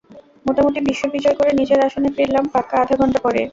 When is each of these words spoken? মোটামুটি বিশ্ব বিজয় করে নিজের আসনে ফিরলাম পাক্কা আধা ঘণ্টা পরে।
মোটামুটি 0.45 0.79
বিশ্ব 0.87 1.03
বিজয় 1.15 1.35
করে 1.39 1.51
নিজের 1.59 1.79
আসনে 1.87 2.09
ফিরলাম 2.15 2.45
পাক্কা 2.53 2.75
আধা 2.81 2.95
ঘণ্টা 3.01 3.19
পরে। 3.25 3.41